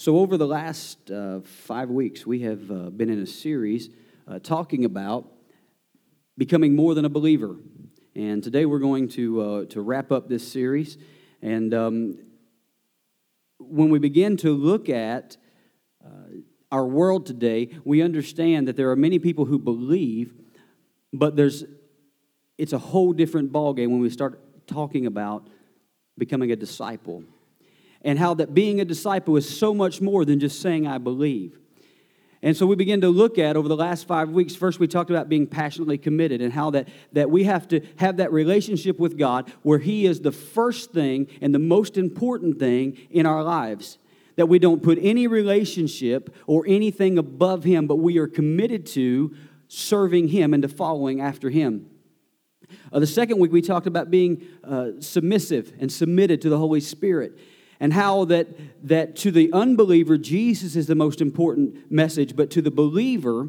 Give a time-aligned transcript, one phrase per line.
[0.00, 3.90] So, over the last uh, five weeks, we have uh, been in a series
[4.26, 5.30] uh, talking about
[6.38, 7.56] becoming more than a believer.
[8.16, 10.96] And today we're going to, uh, to wrap up this series.
[11.42, 12.18] And um,
[13.58, 15.36] when we begin to look at
[16.02, 16.08] uh,
[16.72, 20.32] our world today, we understand that there are many people who believe,
[21.12, 21.64] but there's,
[22.56, 25.46] it's a whole different ballgame when we start talking about
[26.16, 27.22] becoming a disciple
[28.02, 31.58] and how that being a disciple is so much more than just saying, I believe.
[32.42, 34.54] And so we begin to look at over the last five weeks.
[34.54, 38.16] First, we talked about being passionately committed and how that, that we have to have
[38.16, 42.96] that relationship with God where He is the first thing and the most important thing
[43.10, 43.98] in our lives.
[44.36, 49.34] That we don't put any relationship or anything above Him, but we are committed to
[49.68, 51.90] serving Him and to following after Him.
[52.90, 56.80] Uh, the second week, we talked about being uh, submissive and submitted to the Holy
[56.80, 57.38] Spirit
[57.80, 58.48] and how that,
[58.86, 63.48] that to the unbeliever, Jesus is the most important message, but to the believer,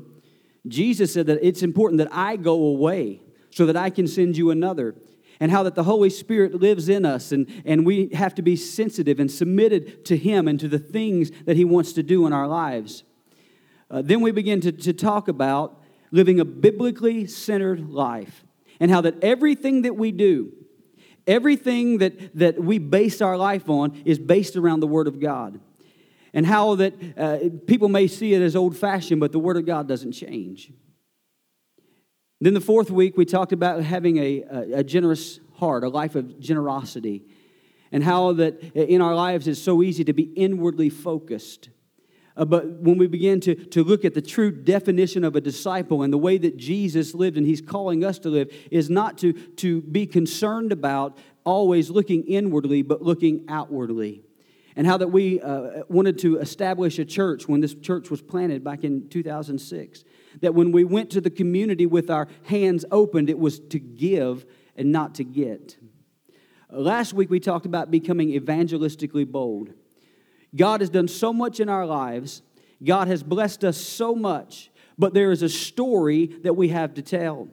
[0.67, 4.49] Jesus said that it's important that I go away so that I can send you
[4.49, 4.95] another.
[5.41, 8.55] And how that the Holy Spirit lives in us, and, and we have to be
[8.55, 12.31] sensitive and submitted to Him and to the things that He wants to do in
[12.31, 13.03] our lives.
[13.89, 18.45] Uh, then we begin to, to talk about living a biblically centered life,
[18.79, 20.53] and how that everything that we do,
[21.31, 25.61] Everything that, that we base our life on is based around the Word of God.
[26.33, 29.65] And how that uh, people may see it as old fashioned, but the Word of
[29.65, 30.73] God doesn't change.
[32.41, 36.15] Then the fourth week, we talked about having a, a, a generous heart, a life
[36.15, 37.23] of generosity,
[37.93, 41.69] and how that in our lives it's so easy to be inwardly focused
[42.37, 46.03] uh, but when we begin to, to look at the true definition of a disciple
[46.03, 49.33] and the way that Jesus lived and he's calling us to live, is not to,
[49.33, 54.23] to be concerned about always looking inwardly, but looking outwardly.
[54.75, 58.63] And how that we uh, wanted to establish a church when this church was planted
[58.63, 60.03] back in 2006.
[60.39, 64.45] That when we went to the community with our hands opened, it was to give
[64.77, 65.77] and not to get.
[66.69, 69.73] Last week we talked about becoming evangelistically bold.
[70.55, 72.41] God has done so much in our lives,
[72.83, 77.01] God has blessed us so much, but there is a story that we have to
[77.01, 77.47] tell.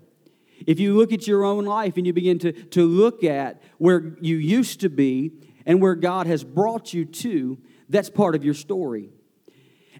[0.66, 4.16] If you look at your own life and you begin to, to look at where
[4.20, 5.32] you used to be
[5.66, 7.58] and where God has brought you to,
[7.88, 9.10] that's part of your story.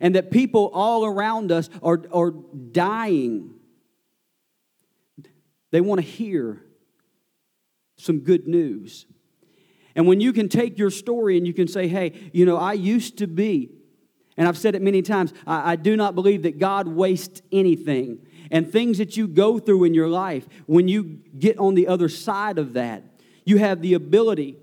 [0.01, 3.55] And that people all around us are, are dying.
[5.71, 6.65] They want to hear
[7.97, 9.07] some good news.
[9.99, 12.75] And when you can take your story and you can say, hey, you know, I
[12.75, 13.71] used to be,
[14.37, 18.25] and I've said it many times, I, I do not believe that God wastes anything.
[18.53, 22.09] And things that you go through in your life, when you get on the other
[22.09, 23.03] side of that,
[23.45, 24.57] you have the ability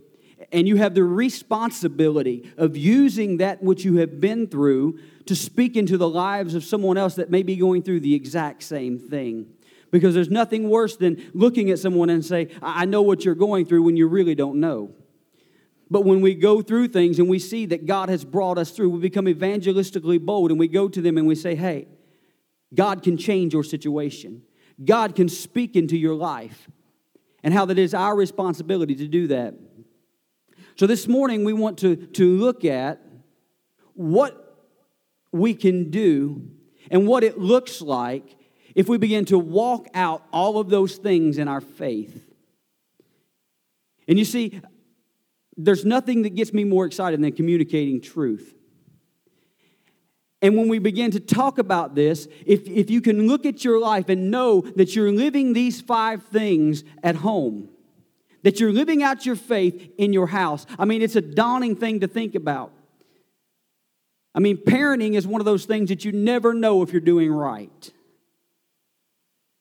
[0.53, 5.75] and you have the responsibility of using that which you have been through to speak
[5.75, 9.47] into the lives of someone else that may be going through the exact same thing.
[9.91, 13.66] Because there's nothing worse than looking at someone and say, I know what you're going
[13.66, 14.95] through when you really don't know.
[15.90, 18.90] But when we go through things and we see that God has brought us through,
[18.90, 21.88] we become evangelistically bold and we go to them and we say, hey,
[22.73, 24.41] God can change your situation.
[24.84, 26.69] God can speak into your life.
[27.44, 29.53] And how that is our responsibility to do that.
[30.78, 33.00] So this morning we want to, to look at
[33.94, 34.66] what
[35.31, 36.50] we can do
[36.90, 38.35] and what it looks like
[38.74, 42.29] if we begin to walk out all of those things in our faith.
[44.07, 44.59] And you see,
[45.57, 48.53] there's nothing that gets me more excited than communicating truth.
[50.41, 53.79] And when we begin to talk about this, if, if you can look at your
[53.79, 57.69] life and know that you're living these five things at home,
[58.44, 62.01] that you're living out your faith in your house, I mean, it's a daunting thing
[62.01, 62.71] to think about.
[64.35, 67.31] I mean, parenting is one of those things that you never know if you're doing
[67.31, 67.91] right.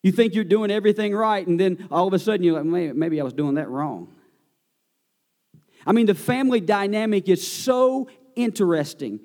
[0.02, 2.92] You think you're doing everything right, and then all of a sudden you're like, maybe,
[2.92, 4.13] maybe I was doing that wrong.
[5.86, 9.20] I mean, the family dynamic is so interesting.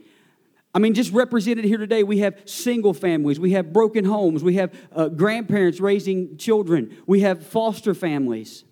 [0.74, 4.56] I mean, just represented here today, we have single families, we have broken homes, we
[4.56, 8.64] have uh, grandparents raising children, we have foster families.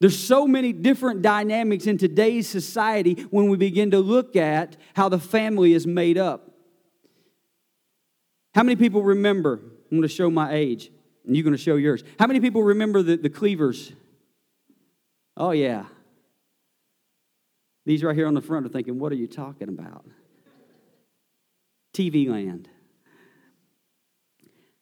[0.00, 5.08] There's so many different dynamics in today's society when we begin to look at how
[5.08, 6.50] the family is made up.
[8.54, 9.60] How many people remember?
[9.62, 10.90] I'm going to show my age,
[11.26, 12.02] and you're going to show yours.
[12.18, 13.92] How many people remember the, the Cleavers?
[15.36, 15.84] Oh, yeah.
[17.84, 20.04] These right here on the front are thinking, what are you talking about?
[21.94, 22.68] TV land.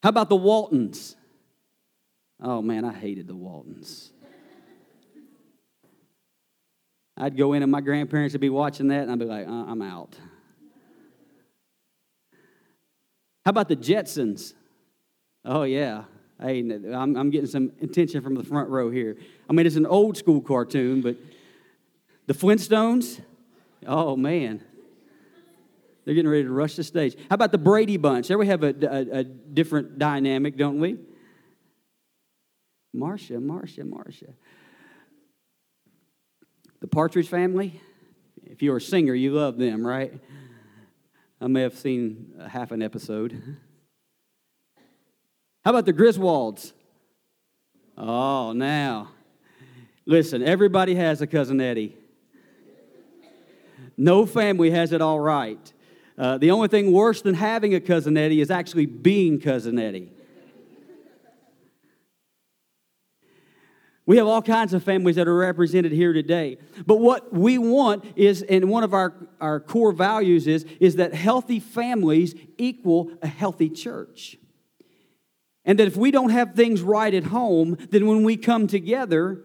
[0.03, 1.17] How about the Waltons?
[2.43, 4.13] Oh man, I hated the Waltons.
[7.17, 9.51] I'd go in and my grandparents would be watching that and I'd be like, uh,
[9.51, 10.17] I'm out.
[13.45, 14.55] How about the Jetsons?
[15.45, 16.05] Oh, yeah.
[16.41, 19.17] Hey, I'm, I'm getting some attention from the front row here.
[19.49, 21.17] I mean, it's an old school cartoon, but
[22.31, 23.21] the Flintstones?
[23.85, 24.63] Oh, man.
[26.05, 27.17] They're getting ready to rush the stage.
[27.29, 28.29] How about the Brady Bunch?
[28.29, 30.99] There we have a, a, a different dynamic, don't we?
[32.95, 34.33] Marcia, Marcia, Marcia.
[36.81, 37.81] The Partridge Family?
[38.45, 40.15] If you're a singer, you love them, right?
[41.41, 43.57] I may have seen half an episode.
[45.65, 46.75] How about the Griswolds?
[47.99, 49.09] Oh, now.
[50.07, 51.97] Listen, everybody has a cousin Eddie.
[54.01, 55.73] No family has it all right.
[56.17, 60.11] Uh, the only thing worse than having a cousin Eddie is actually being cousin Eddie.
[64.07, 66.57] We have all kinds of families that are represented here today.
[66.87, 71.13] But what we want is, and one of our, our core values is, is that
[71.13, 74.39] healthy families equal a healthy church.
[75.67, 79.45] And that if we don't have things right at home, then when we come together,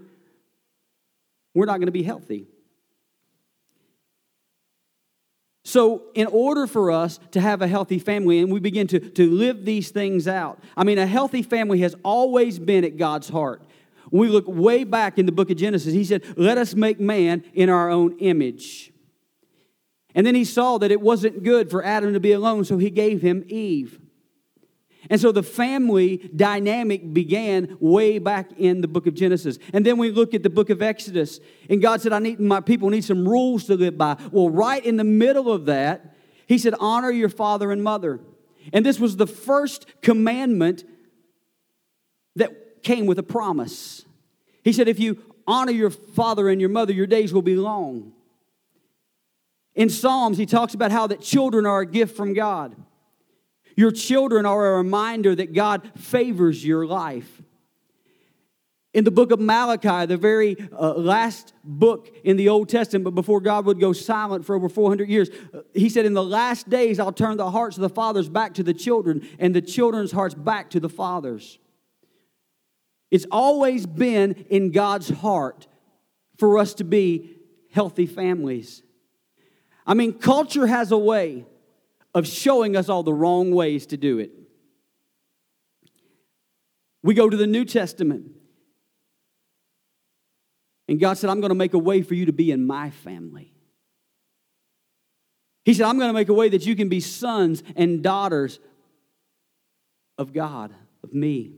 [1.53, 2.47] we're not going to be healthy.
[5.67, 9.31] So, in order for us to have a healthy family and we begin to, to
[9.31, 13.63] live these things out, I mean, a healthy family has always been at God's heart.
[14.11, 17.43] We look way back in the book of Genesis, he said, Let us make man
[17.55, 18.93] in our own image.
[20.13, 22.91] And then he saw that it wasn't good for Adam to be alone, so he
[22.91, 23.99] gave him Eve.
[25.09, 29.59] And so the family dynamic began way back in the book of Genesis.
[29.73, 31.39] And then we look at the book of Exodus.
[31.69, 34.17] And God said, I need my people need some rules to live by.
[34.31, 36.15] Well, right in the middle of that,
[36.47, 38.19] he said, honor your father and mother.
[38.73, 40.83] And this was the first commandment
[42.35, 44.05] that came with a promise.
[44.63, 48.13] He said, if you honor your father and your mother, your days will be long.
[49.75, 52.75] In Psalms, he talks about how that children are a gift from God.
[53.75, 57.41] Your children are a reminder that God favors your life.
[58.93, 63.11] In the book of Malachi, the very uh, last book in the Old Testament, but
[63.11, 66.69] before God would go silent for over 400 years, uh, he said, In the last
[66.69, 70.13] days, I'll turn the hearts of the fathers back to the children, and the children's
[70.13, 71.59] hearts back to the fathers.
[73.11, 75.67] It's always been in God's heart
[76.37, 77.35] for us to be
[77.71, 78.81] healthy families.
[79.85, 81.45] I mean, culture has a way
[82.15, 84.31] of showing us all the wrong ways to do it.
[87.03, 88.31] We go to the New Testament.
[90.87, 92.89] And God said, I'm going to make a way for you to be in my
[92.89, 93.53] family.
[95.65, 98.59] He said, I'm going to make a way that you can be sons and daughters
[100.17, 100.73] of God,
[101.03, 101.53] of me.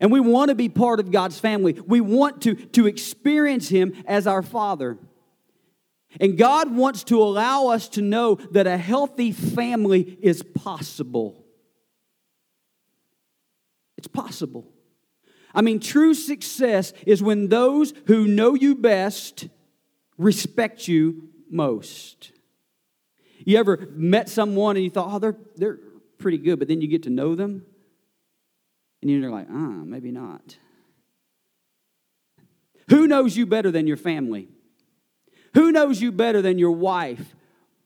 [0.00, 1.72] And we want to be part of God's family.
[1.72, 4.98] We want to, to experience Him as our Father.
[6.18, 11.44] And God wants to allow us to know that a healthy family is possible.
[13.96, 14.66] It's possible.
[15.54, 19.48] I mean, true success is when those who know you best
[20.16, 22.32] respect you most.
[23.44, 25.78] You ever met someone and you thought, oh, they're, they're
[26.18, 27.64] pretty good, but then you get to know them
[29.02, 29.54] and you're like, ah,
[29.84, 30.56] maybe not.
[32.88, 34.48] Who knows you better than your family?
[35.54, 37.34] Who knows you better than your wife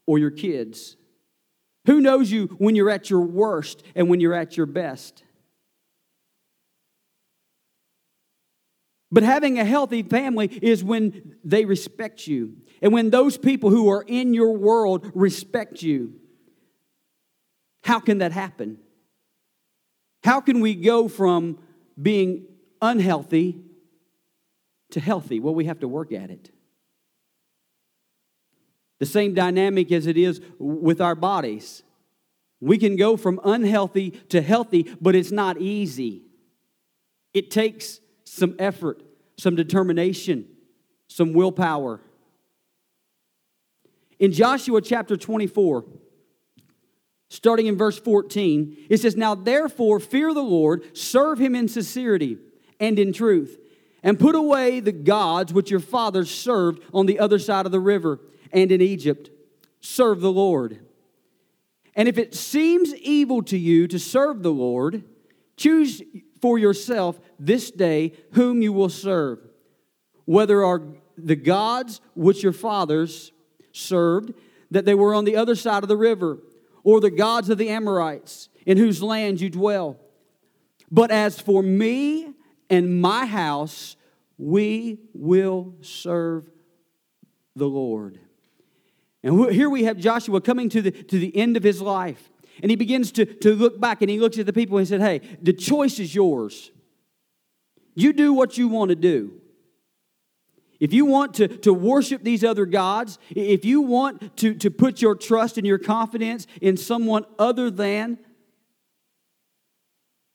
[0.07, 0.97] or your kids?
[1.87, 5.23] Who knows you when you're at your worst and when you're at your best?
[9.11, 12.57] But having a healthy family is when they respect you.
[12.83, 16.15] And when those people who are in your world respect you.
[17.85, 18.79] How can that happen?
[20.25, 21.59] How can we go from
[22.01, 22.47] being
[22.81, 23.61] unhealthy
[24.91, 25.39] to healthy?
[25.39, 26.51] Well, we have to work at it.
[28.99, 31.83] The same dynamic as it is with our bodies.
[32.61, 36.23] We can go from unhealthy to healthy, but it's not easy.
[37.33, 39.03] It takes some effort,
[39.37, 40.47] some determination,
[41.09, 42.01] some willpower.
[44.19, 45.85] In Joshua chapter 24,
[47.29, 52.39] starting in verse 14, it says, Now therefore fear the Lord, serve him in sincerity
[52.79, 53.59] and in truth,
[54.03, 57.81] and put away the gods which your fathers served on the other side of the
[57.81, 58.21] river
[58.55, 59.29] and in Egypt.
[59.81, 60.81] Serve the Lord.
[61.95, 65.05] And if it seems evil to you to serve the Lord,
[65.57, 66.03] choose
[66.41, 69.41] for yourself this day whom you will serve,
[70.25, 70.83] whether are
[71.17, 73.33] the gods which your fathers
[73.73, 74.33] served,
[74.71, 76.39] that they were on the other side of the river,
[76.83, 79.99] or the gods of the Amorites, in whose land you dwell.
[80.91, 82.35] But as for me
[82.69, 83.97] and my house,
[84.37, 86.51] we will serve
[87.55, 88.19] the Lord.
[89.25, 92.31] And here we have Joshua coming to the, to the end of his life.
[92.63, 94.89] And he begins to, to look back and he looks at the people and he
[94.89, 96.71] said, Hey, the choice is yours.
[97.95, 99.41] You do what you want to do.
[100.79, 105.01] If you want to, to worship these other gods, if you want to, to put
[105.01, 108.19] your trust and your confidence in someone other than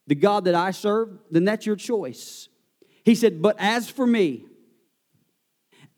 [0.08, 2.50] the God that I serve, then that's your choice.
[3.04, 4.46] He said, But as for me,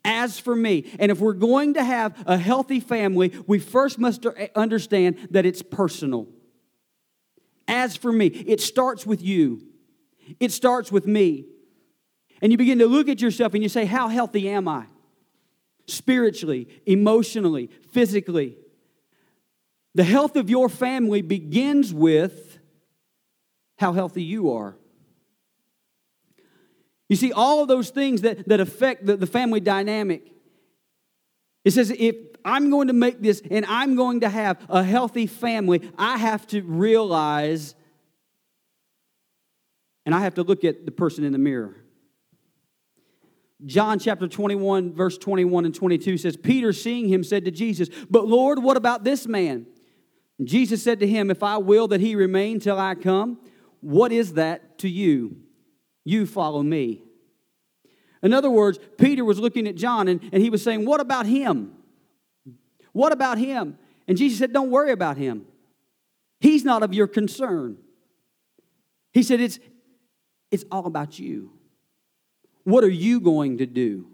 [0.04, 4.26] as for me, and if we're going to have a healthy family, we first must
[4.54, 6.28] understand that it's personal.
[7.68, 9.62] As for me, it starts with you,
[10.40, 11.46] it starts with me.
[12.40, 14.86] And you begin to look at yourself and you say, How healthy am I?
[15.86, 18.56] Spiritually, emotionally, physically.
[19.94, 22.58] The health of your family begins with
[23.78, 24.76] how healthy you are.
[27.12, 30.32] You see, all of those things that, that affect the, the family dynamic.
[31.62, 35.26] It says, if I'm going to make this and I'm going to have a healthy
[35.26, 37.74] family, I have to realize
[40.06, 41.84] and I have to look at the person in the mirror.
[43.66, 48.26] John chapter 21, verse 21 and 22 says, Peter, seeing him, said to Jesus, But
[48.26, 49.66] Lord, what about this man?
[50.42, 53.38] Jesus said to him, If I will that he remain till I come,
[53.82, 55.42] what is that to you?
[56.04, 57.02] You follow me.
[58.22, 61.26] In other words, Peter was looking at John and, and he was saying, What about
[61.26, 61.72] him?
[62.92, 63.78] What about him?
[64.06, 65.46] And Jesus said, Don't worry about him.
[66.40, 67.78] He's not of your concern.
[69.12, 69.58] He said, It's,
[70.50, 71.52] it's all about you.
[72.64, 74.06] What are you going to do?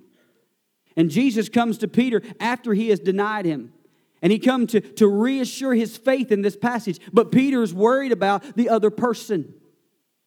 [0.96, 3.72] And Jesus comes to Peter after he has denied him.
[4.20, 6.98] And he comes to, to reassure his faith in this passage.
[7.12, 9.54] But Peter is worried about the other person.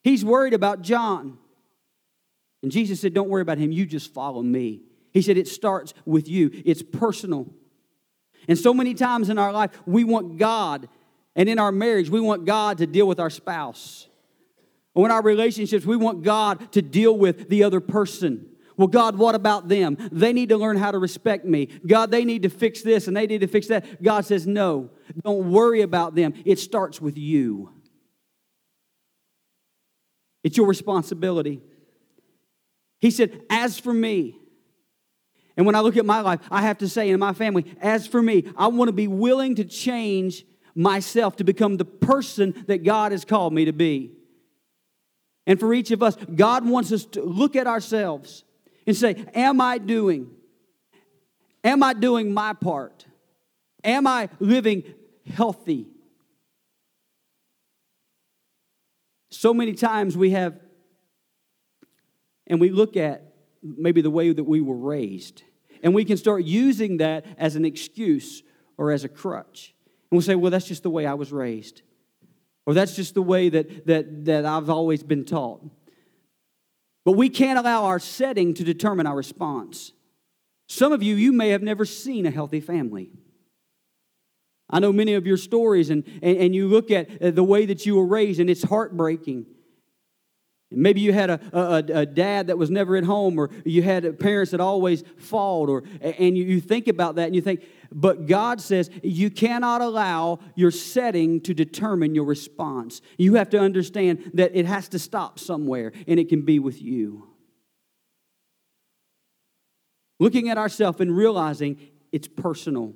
[0.02, 1.38] He's worried about John.
[2.62, 3.72] And Jesus said, Don't worry about him.
[3.72, 4.82] You just follow me.
[5.12, 7.48] He said, It starts with you, it's personal.
[8.48, 10.90] And so many times in our life, we want God,
[11.36, 14.08] and in our marriage, we want God to deal with our spouse.
[14.94, 18.48] Or in our relationships, we want God to deal with the other person.
[18.78, 19.98] Well, God, what about them?
[20.12, 21.68] They need to learn how to respect me.
[21.86, 24.02] God, they need to fix this and they need to fix that.
[24.02, 24.90] God says, no,
[25.24, 26.34] don't worry about them.
[26.46, 27.72] It starts with you.
[30.44, 31.62] It's your responsibility.
[33.02, 34.38] He said, as for me,
[35.58, 38.08] and when I look at my life, I have to say, in my family, as
[38.08, 42.84] for me, I want to be willing to change myself to become the person that
[42.84, 44.14] God has called me to be.
[45.46, 48.44] And for each of us, God wants us to look at ourselves
[48.88, 50.30] and say, Am I doing?
[51.64, 53.06] Am I doing my part?
[53.84, 54.84] Am I living
[55.28, 55.88] healthy?
[59.30, 60.60] So many times we have,
[62.48, 63.34] and we look at
[63.64, 65.44] maybe the way that we were raised,
[65.84, 68.44] and we can start using that as an excuse
[68.78, 69.74] or as a crutch.
[70.10, 71.82] And we'll say, Well, that's just the way I was raised.
[72.66, 75.64] Or that's just the way that, that, that I've always been taught.
[77.04, 79.94] But we can't allow our setting to determine our response.
[80.70, 83.10] Some of you, you may have never seen a healthy family.
[84.70, 87.86] I know many of your stories, and, and, and you look at the way that
[87.86, 89.46] you were raised, and it's heartbreaking.
[90.72, 94.18] Maybe you had a, a, a, dad that was never at home, or you had
[94.20, 98.26] parents that always fought, or, and you, you think about that and you think, but
[98.26, 103.02] God says you cannot allow your setting to determine your response.
[103.18, 106.82] You have to understand that it has to stop somewhere, and it can be with
[106.82, 107.28] you.
[110.20, 111.80] Looking at ourselves and realizing
[112.14, 112.94] it's personal.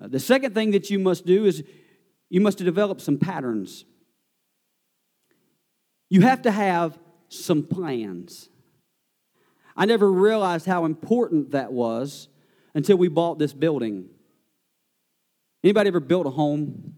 [0.00, 1.64] Uh, the second thing that you must do is
[2.28, 3.84] you must develop some patterns.
[6.10, 6.98] You have to have
[7.28, 8.50] some plans.
[9.76, 12.28] I never realized how important that was
[12.74, 14.08] until we bought this building.
[15.62, 16.96] Anybody ever built a home?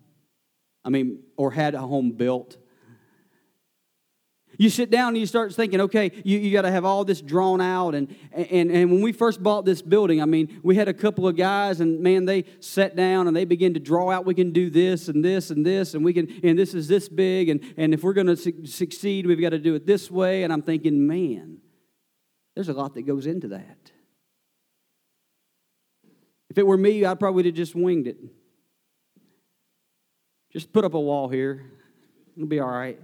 [0.85, 2.57] I mean, or had a home built?
[4.59, 7.21] You sit down and you start thinking, okay, you, you got to have all this
[7.21, 7.95] drawn out.
[7.95, 11.27] And, and, and when we first bought this building, I mean, we had a couple
[11.27, 14.53] of guys, and man, they sat down and they began to draw out, we can
[14.53, 17.49] do this and this and this, and we can, and this is this big.
[17.49, 20.43] And, and if we're going to su- succeed, we've got to do it this way.
[20.43, 21.59] And I'm thinking, man,
[22.55, 23.91] there's a lot that goes into that.
[26.51, 28.19] If it were me, I probably would have just winged it.
[30.53, 31.65] Just put up a wall here.
[32.37, 33.01] It'll be all right.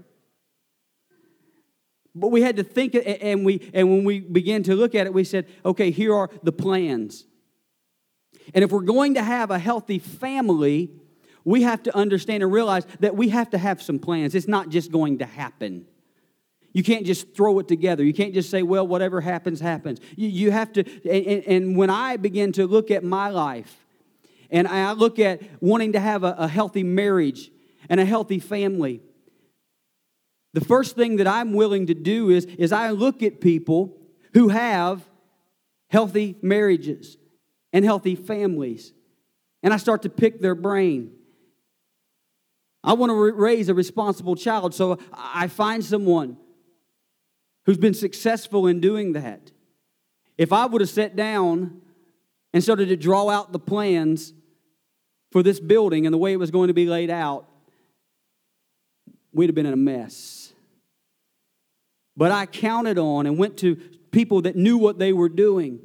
[2.19, 5.15] But we had to think, and, we, and when we began to look at it,
[5.15, 7.27] we said, okay, here are the plans.
[8.55, 10.91] And if we're going to have a healthy family,
[11.45, 14.35] we have to understand and realize that we have to have some plans.
[14.35, 15.87] It's not just going to happen.
[16.73, 18.05] You can't just throw it together.
[18.05, 20.01] You can't just say, well, whatever happens, happens.
[20.17, 23.87] You, you have to, and, and when I begin to look at my life,
[24.51, 27.51] and I look at wanting to have a, a healthy marriage
[27.89, 29.03] and a healthy family,
[30.59, 33.97] the first thing that I'm willing to do is, is I look at people
[34.35, 35.09] who have
[35.89, 37.17] healthy marriages
[37.73, 38.93] and healthy families,
[39.63, 41.13] and I start to pick their brain.
[42.83, 46.37] I want to raise a responsible child, so I find someone
[47.65, 49.53] who's been successful in doing that.
[50.37, 51.83] If I would have sat down
[52.53, 54.33] and started to draw out the plans
[55.31, 57.49] for this building and the way it was going to be laid out,
[59.33, 60.38] we'd have been in a mess.
[62.19, 63.77] But I counted on and went to
[64.11, 65.79] people that knew what they were doing,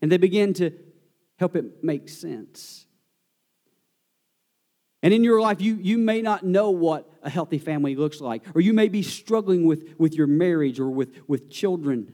[0.00, 0.70] and they began to
[1.38, 2.86] help it make sense.
[5.02, 8.44] And in your life, you, you may not know what a healthy family looks like,
[8.54, 12.12] or you may be struggling with, with your marriage or with, with children.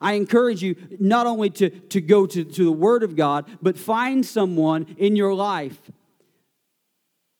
[0.00, 3.78] I encourage you not only to, to go to, to the Word of God, but
[3.78, 5.78] find someone in your life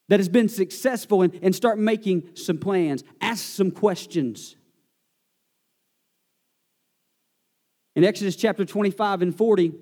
[0.08, 3.02] that has been successful and, and start making some plans.
[3.22, 4.56] Ask some questions.
[7.96, 9.72] In Exodus chapter 25 and 40,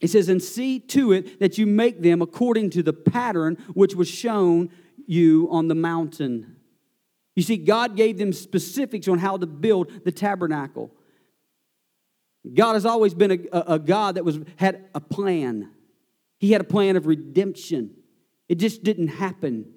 [0.00, 3.94] it says, And see to it that you make them according to the pattern which
[3.94, 4.70] was shown
[5.06, 6.56] you on the mountain.
[7.34, 10.90] You see, God gave them specifics on how to build the tabernacle.
[12.52, 15.70] God has always been a, a, a God that was, had a plan.
[16.38, 17.94] He had a plan of redemption.
[18.48, 19.72] It just didn't happen.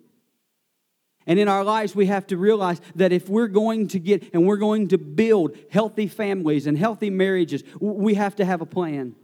[1.28, 4.48] And in our lives, we have to realize that if we're going to get and
[4.48, 9.16] we're going to build healthy families and healthy marriages, we have to have a plan.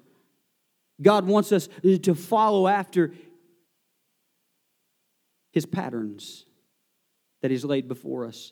[1.01, 1.67] God wants us
[2.03, 3.13] to follow after
[5.51, 6.45] his patterns
[7.41, 8.51] that he's laid before us.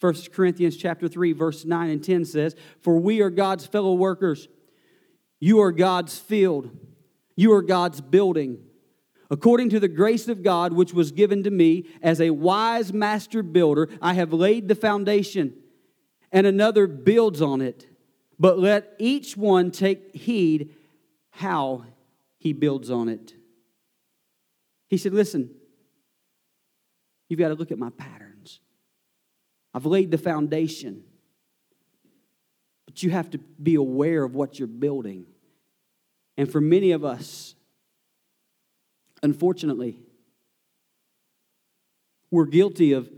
[0.00, 4.48] 1 Corinthians chapter 3 verse 9 and 10 says, "For we are God's fellow workers.
[5.40, 6.70] You are God's field.
[7.36, 8.64] You are God's building."
[9.32, 13.42] According to the grace of God which was given to me as a wise master
[13.42, 15.54] builder, I have laid the foundation,
[16.30, 17.86] and another builds on it.
[18.38, 20.74] But let each one take heed
[21.30, 21.86] how
[22.36, 23.32] he builds on it.
[24.88, 25.48] He said, Listen,
[27.30, 28.60] you've got to look at my patterns.
[29.72, 31.04] I've laid the foundation,
[32.84, 35.24] but you have to be aware of what you're building.
[36.36, 37.54] And for many of us,
[39.22, 39.98] unfortunately,
[42.30, 43.10] we're guilty of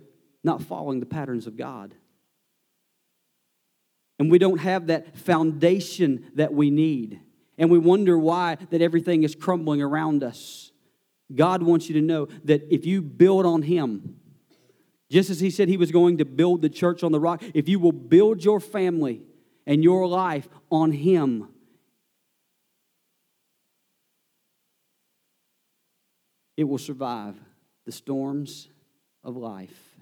[0.42, 1.94] not following the patterns of God.
[4.18, 7.20] And we don't have that foundation that we need
[7.58, 10.72] and we wonder why that everything is crumbling around us.
[11.34, 14.16] God wants you to know that if you build on Him,
[15.10, 17.68] just as He said He was going to build the church on the rock, if
[17.68, 19.22] you will build your family
[19.66, 21.48] and your life on Him,
[26.56, 27.36] it will survive
[27.86, 28.68] the storms
[29.22, 29.96] of life.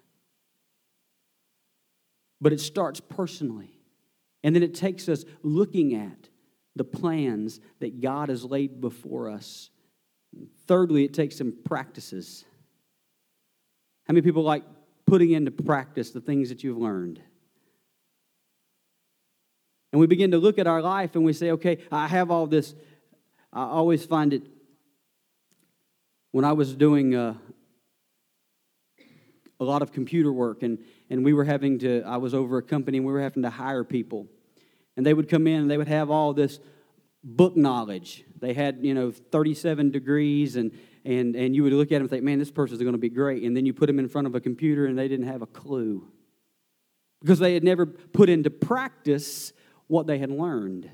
[2.40, 3.78] But it starts personally,
[4.42, 6.28] and then it takes us looking at
[6.74, 9.70] the plans that God has laid before us.
[10.66, 12.44] Thirdly, it takes some practices.
[14.06, 14.64] How many people like
[15.06, 17.20] putting into practice the things that you've learned?
[19.92, 22.46] And we begin to look at our life and we say, okay, I have all
[22.46, 22.74] this.
[23.52, 24.42] I always find it
[26.32, 27.34] when I was doing uh,
[29.60, 32.62] a lot of computer work and, and we were having to, I was over a
[32.62, 34.26] company and we were having to hire people.
[34.96, 36.58] And they would come in and they would have all this
[37.22, 38.24] book knowledge.
[38.40, 40.72] They had, you know, 37 degrees, and,
[41.04, 43.08] and, and you would look at them and think, man, this person's going to be
[43.08, 43.44] great.
[43.44, 45.46] And then you put them in front of a computer and they didn't have a
[45.46, 46.08] clue
[47.20, 49.52] because they had never put into practice
[49.86, 50.90] what they had learned.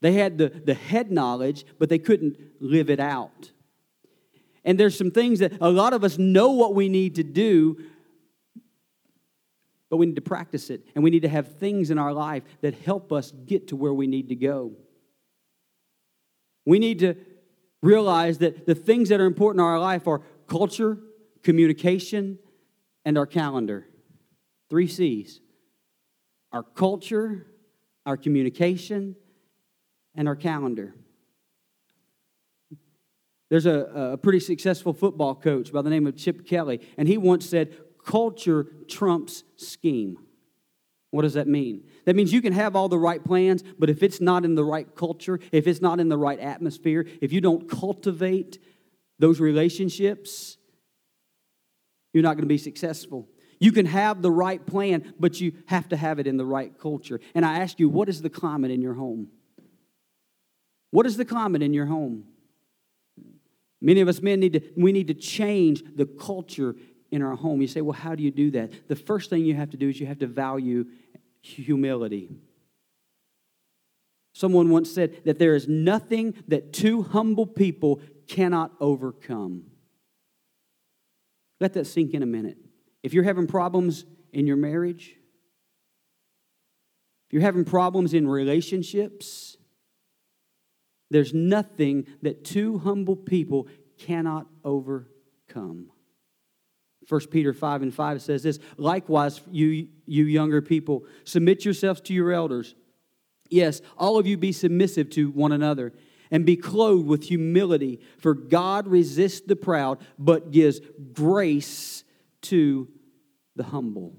[0.00, 3.52] They had the, the head knowledge, but they couldn't live it out.
[4.64, 7.78] And there's some things that a lot of us know what we need to do,
[9.88, 10.86] but we need to practice it.
[10.94, 13.92] And we need to have things in our life that help us get to where
[13.92, 14.72] we need to go.
[16.64, 17.16] We need to
[17.82, 20.98] realize that the things that are important in our life are culture,
[21.42, 22.38] communication,
[23.04, 23.86] and our calendar.
[24.68, 25.40] Three C's
[26.52, 27.46] our culture,
[28.04, 29.14] our communication,
[30.14, 30.94] and our calendar.
[33.48, 37.18] There's a, a pretty successful football coach by the name of Chip Kelly, and he
[37.18, 40.18] once said, culture trumps scheme.
[41.10, 41.84] What does that mean?
[42.04, 44.64] That means you can have all the right plans, but if it's not in the
[44.64, 48.60] right culture, if it's not in the right atmosphere, if you don't cultivate
[49.18, 50.56] those relationships,
[52.12, 53.28] you're not going to be successful.
[53.58, 56.78] You can have the right plan, but you have to have it in the right
[56.78, 57.20] culture.
[57.34, 59.28] And I ask you, what is the climate in your home?
[60.90, 62.24] What is the climate in your home?
[63.80, 66.74] Many of us men need to, we need to change the culture
[67.10, 67.60] in our home.
[67.60, 68.88] You say, well, how do you do that?
[68.88, 70.86] The first thing you have to do is you have to value
[71.40, 72.30] humility.
[74.32, 79.64] Someone once said that there is nothing that two humble people cannot overcome.
[81.60, 82.58] Let that sink in a minute.
[83.02, 85.16] If you're having problems in your marriage,
[87.26, 89.56] if you're having problems in relationships,
[91.10, 93.68] there's nothing that two humble people
[93.98, 95.90] cannot overcome.
[97.08, 102.14] 1 Peter 5 and 5 says this Likewise, you, you younger people, submit yourselves to
[102.14, 102.74] your elders.
[103.48, 105.92] Yes, all of you be submissive to one another
[106.30, 110.80] and be clothed with humility, for God resists the proud, but gives
[111.12, 112.04] grace
[112.42, 112.88] to
[113.56, 114.14] the humble.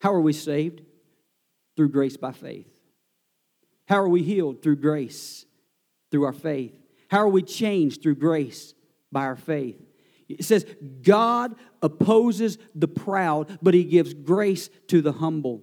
[0.00, 0.82] How are we saved?
[1.76, 2.79] Through grace by faith.
[3.90, 4.62] How are we healed?
[4.62, 5.44] Through grace,
[6.12, 6.72] through our faith.
[7.08, 8.04] How are we changed?
[8.04, 8.72] Through grace,
[9.10, 9.82] by our faith.
[10.28, 10.64] It says,
[11.02, 15.62] God opposes the proud, but he gives grace to the humble.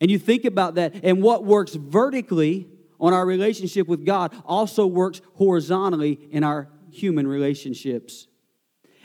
[0.00, 2.68] And you think about that, and what works vertically
[3.00, 8.28] on our relationship with God also works horizontally in our human relationships.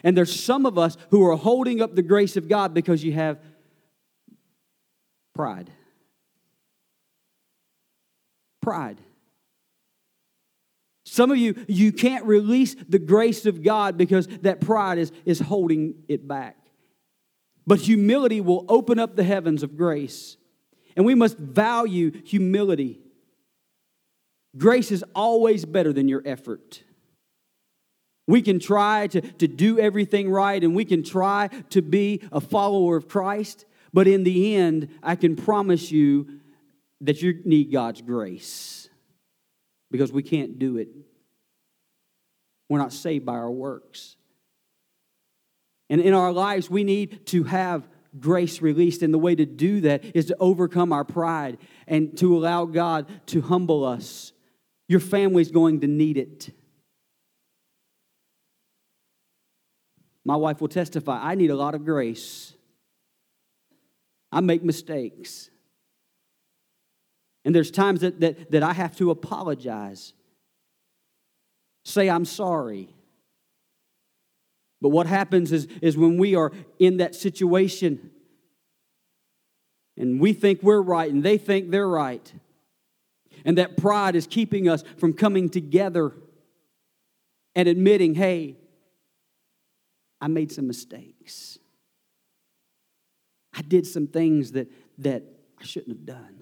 [0.03, 3.13] And there's some of us who are holding up the grace of God because you
[3.13, 3.39] have
[5.33, 5.71] pride
[8.67, 8.99] pride.
[11.05, 15.39] Some of you, you can't release the grace of God because that pride is, is
[15.39, 16.57] holding it back.
[17.65, 20.35] But humility will open up the heavens of grace.
[20.97, 22.99] And we must value humility.
[24.57, 26.83] Grace is always better than your effort.
[28.27, 32.41] We can try to, to do everything right and we can try to be a
[32.41, 36.36] follower of Christ, but in the end, I can promise you
[37.01, 38.89] that you need God's grace
[39.91, 40.89] because we can't do it.
[42.69, 44.15] We're not saved by our works.
[45.89, 47.87] And in our lives, we need to have
[48.19, 49.03] grace released.
[49.03, 51.57] And the way to do that is to overcome our pride
[51.87, 54.33] and to allow God to humble us.
[54.89, 56.49] Your family's going to need it.
[60.25, 62.53] My wife will testify I need a lot of grace.
[64.29, 65.49] I make mistakes.
[67.47, 70.11] And there's times that, that, that I have to apologize,
[71.85, 72.89] say I'm sorry.
[74.81, 78.11] But what happens is, is when we are in that situation
[79.95, 82.33] and we think we're right and they think they're right,
[83.45, 86.11] and that pride is keeping us from coming together
[87.55, 88.57] and admitting, hey,
[90.19, 91.57] I made some mistakes.
[93.53, 95.23] I did some things that, that
[95.57, 96.36] I shouldn't have done.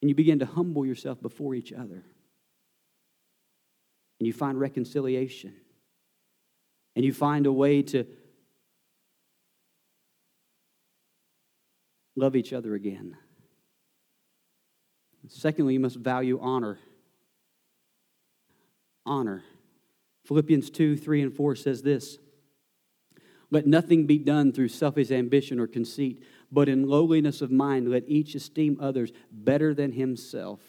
[0.00, 2.04] And you begin to humble yourself before each other.
[4.18, 5.54] And you find reconciliation.
[6.94, 8.06] And you find a way to
[12.16, 13.16] love each other again.
[15.28, 16.78] Secondly, you must value honor.
[19.04, 19.44] Honor.
[20.24, 22.18] Philippians 2 3 and 4 says this
[23.50, 28.04] Let nothing be done through selfish ambition or conceit but in lowliness of mind, let
[28.06, 30.60] each esteem others better than himself.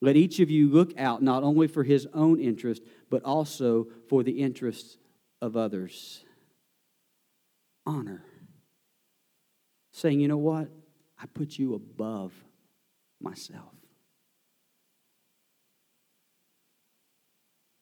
[0.00, 4.22] Let each of you look out not only for his own interest, but also for
[4.22, 4.96] the interests
[5.40, 6.24] of others.
[7.86, 8.24] Honor.
[9.92, 10.68] Saying, you know what?
[11.20, 12.32] I put you above
[13.20, 13.72] myself.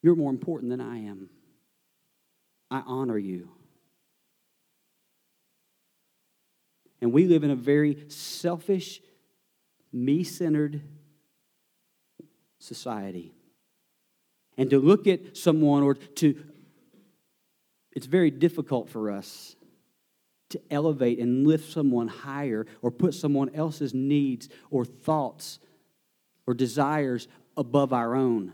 [0.03, 1.31] You're more important than I am.
[2.71, 3.49] I honor you.
[7.01, 9.01] And we live in a very selfish,
[9.93, 10.83] me centered
[12.59, 13.33] society.
[14.59, 16.43] And to look at someone or to,
[17.93, 19.57] it's very difficult for us
[20.51, 25.59] to elevate and lift someone higher or put someone else's needs or thoughts
[26.47, 28.53] or desires above our own.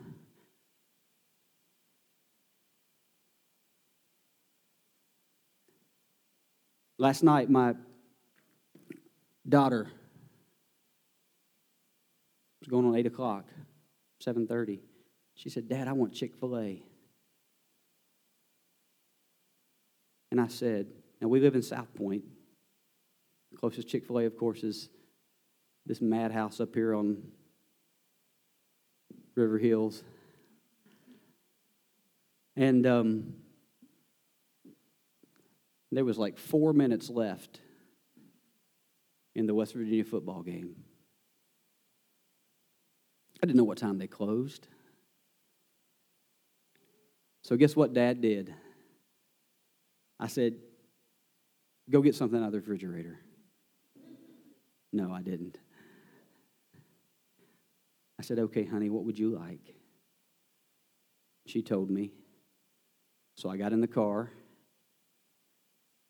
[6.98, 7.74] Last night, my
[9.48, 9.88] daughter
[12.60, 13.44] was going on 8 o'clock,
[14.24, 14.80] 7.30.
[15.34, 16.82] She said, Dad, I want Chick-fil-A.
[20.32, 20.88] And I said,
[21.20, 22.24] now we live in South Point.
[23.52, 24.88] The closest Chick-fil-A, of course, is
[25.84, 27.22] this madhouse up here on
[29.36, 30.02] River Hills.
[32.56, 33.34] And um,
[35.92, 37.60] there was like four minutes left
[39.36, 40.74] in the West Virginia football game.
[43.42, 44.66] I didn't know what time they closed.
[47.44, 48.52] So, guess what dad did?
[50.18, 50.54] I said,
[51.88, 53.20] Go get something out of the refrigerator.
[54.92, 55.58] No, I didn't.
[58.18, 59.74] I said, Okay, honey, what would you like?
[61.46, 62.10] She told me.
[63.36, 64.30] So I got in the car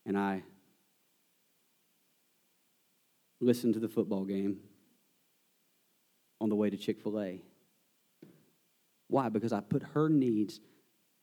[0.07, 0.45] and I
[3.41, 4.59] listened to the football game
[6.41, 7.43] on the way to Chick fil A.
[9.09, 9.29] Why?
[9.29, 10.61] Because I put her needs,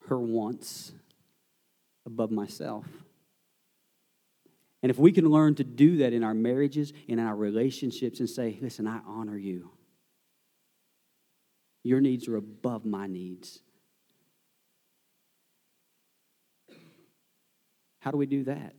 [0.07, 0.91] her wants,
[2.05, 2.85] above myself.
[4.81, 8.29] And if we can learn to do that in our marriages, in our relationships, and
[8.29, 9.71] say, listen, I honor you.
[11.83, 13.59] Your needs are above my needs.
[17.99, 18.73] How do we do that?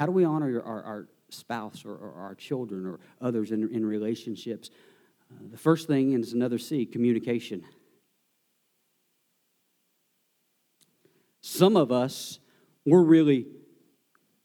[0.00, 3.84] How do we honor our, our spouse or, or, our children or others in, in
[3.84, 4.70] relationships?
[5.30, 7.62] Uh, the first thing is another C communication.
[11.42, 12.38] Some of us,
[12.86, 13.44] we're really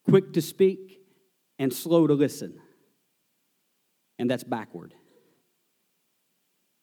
[0.03, 0.99] quick to speak
[1.57, 2.59] and slow to listen.
[4.19, 4.93] And that's backward.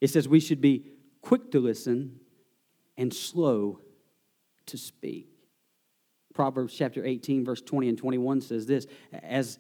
[0.01, 0.87] It says we should be
[1.21, 2.21] quick to listen
[2.97, 3.81] and slow
[4.65, 5.32] to speak.
[6.35, 8.87] Proverbs chapter 18, verse 20 and 21 says this
[9.23, 9.59] As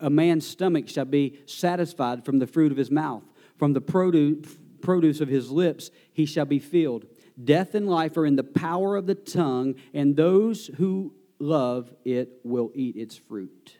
[0.00, 3.22] a man's stomach shall be satisfied from the fruit of his mouth,
[3.56, 7.06] from the produce, of his lips he shall be filled.
[7.42, 12.40] Death and life are in the power of the tongue, and those who love it
[12.44, 13.76] will eat its fruit.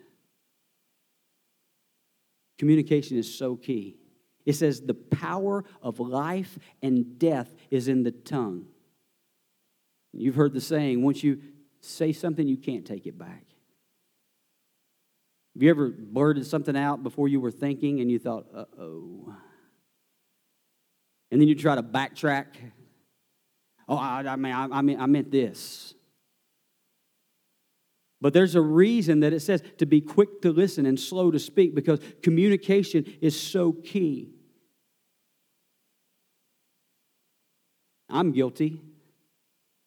[2.59, 3.97] Communication is so key.
[4.47, 8.67] It says the power of life and death is in the tongue.
[10.13, 11.41] You've heard the saying, once you
[11.83, 13.45] say something, you can't take it back.
[15.55, 19.35] Have you ever blurted something out before you were thinking and you thought, uh oh?
[21.31, 22.47] And then you try to backtrack.
[23.89, 25.95] Oh, I, I mean, I, I, mean, I meant this.
[28.21, 31.39] But there's a reason that it says to be quick to listen and slow to
[31.39, 34.31] speak because communication is so key.
[38.09, 38.81] I'm guilty.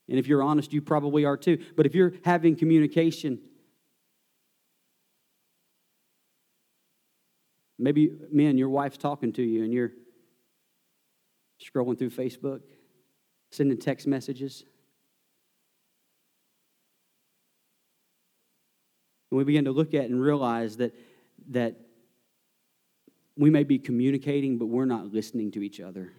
[0.07, 1.63] And if you're honest, you probably are too.
[1.75, 3.39] But if you're having communication,
[7.79, 9.91] maybe, men, your wife's talking to you and you're
[11.61, 12.61] scrolling through Facebook,
[13.51, 14.63] sending text messages.
[19.31, 20.93] And we begin to look at and realize that,
[21.49, 21.77] that
[23.37, 26.13] we may be communicating, but we're not listening to each other.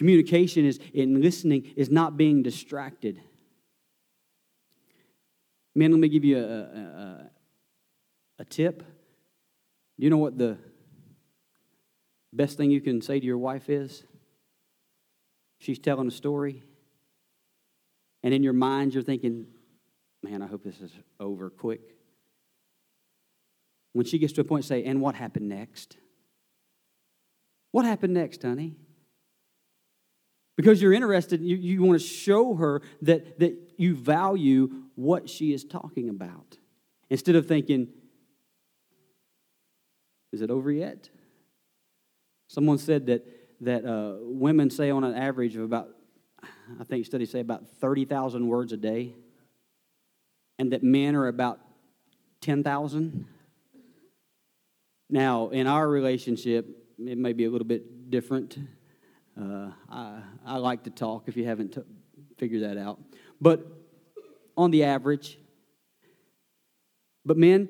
[0.00, 3.20] Communication is in listening is not being distracted.
[5.74, 7.30] Man, let me give you a, a,
[8.38, 8.78] a tip.
[8.78, 10.56] Do you know what the
[12.32, 14.04] best thing you can say to your wife is?
[15.58, 16.62] She's telling a story,
[18.22, 19.48] and in your mind you're thinking,
[20.22, 21.82] man, I hope this is over quick.
[23.92, 25.98] When she gets to a point, say, and what happened next?
[27.70, 28.76] What happened next, honey?
[30.60, 35.54] Because you're interested, you, you want to show her that, that you value what she
[35.54, 36.58] is talking about.
[37.08, 37.88] Instead of thinking,
[40.34, 41.08] is it over yet?
[42.48, 43.26] Someone said that,
[43.62, 45.88] that uh, women say on an average of about,
[46.78, 49.14] I think studies say about 30,000 words a day,
[50.58, 51.58] and that men are about
[52.42, 53.26] 10,000.
[55.08, 56.68] Now, in our relationship,
[56.98, 58.58] it may be a little bit different.
[59.40, 61.80] Uh, I, I like to talk if you haven't t-
[62.36, 63.00] figured that out.
[63.40, 63.66] But
[64.56, 65.38] on the average,
[67.24, 67.68] but men,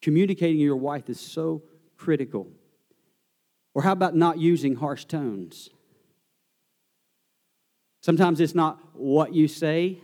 [0.00, 1.62] communicating your wife is so
[1.96, 2.48] critical.
[3.74, 5.68] Or how about not using harsh tones?
[8.02, 10.00] Sometimes it's not what you say,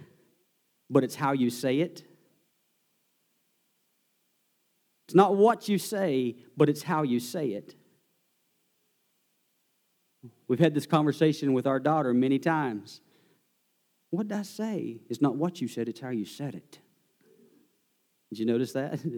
[0.90, 2.04] but it's how you say it.
[5.06, 7.74] It's not what you say, but it's how you say it.
[10.48, 13.00] We've had this conversation with our daughter many times.
[14.10, 15.00] What did I say?
[15.08, 16.78] It's not what you said, it's how you said it.
[18.30, 19.00] Did you notice that?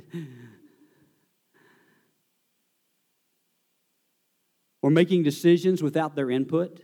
[4.83, 6.81] or making decisions without their input.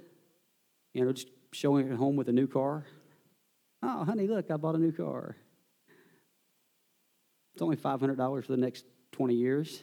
[0.92, 2.84] You know, just showing at home with a new car.
[3.82, 5.36] Oh, honey, look, I bought a new car.
[7.54, 9.82] It's only $500 for the next 20 years.